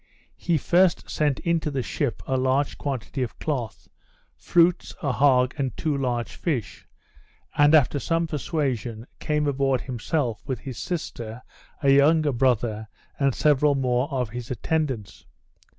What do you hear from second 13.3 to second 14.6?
several more of his